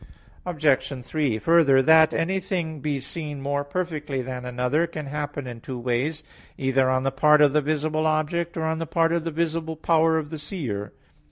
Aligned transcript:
Obj. 0.47 1.05
3: 1.05 1.37
Further, 1.37 1.79
That 1.83 2.11
anything 2.11 2.79
be 2.79 2.99
seen 2.99 3.39
more 3.39 3.63
perfectly 3.63 4.23
than 4.23 4.45
another 4.45 4.87
can 4.87 5.05
happen 5.05 5.45
in 5.45 5.61
two 5.61 5.77
ways: 5.77 6.23
either 6.57 6.89
on 6.89 7.03
the 7.03 7.11
part 7.11 7.39
of 7.39 7.53
the 7.53 7.61
visible 7.61 8.07
object, 8.07 8.57
or 8.57 8.63
on 8.63 8.79
the 8.79 8.87
part 8.87 9.11
of 9.11 9.25
the 9.25 9.29
visual 9.29 9.75
power 9.75 10.17
of 10.17 10.31
the 10.31 10.39
seer. 10.39 10.91